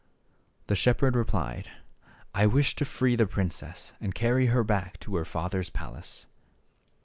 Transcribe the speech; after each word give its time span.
"The 0.65 0.75
shepherd 0.75 1.15
replied, 1.15 1.69
"I 2.33 2.47
wish 2.47 2.73
to 2.77 2.85
free 2.85 3.15
the 3.15 3.27
princess, 3.27 3.93
and 4.01 4.15
carry 4.15 4.47
her 4.47 4.63
back 4.63 4.99
to 5.01 5.15
her 5.17 5.25
father's 5.25 5.69
palace." 5.69 6.25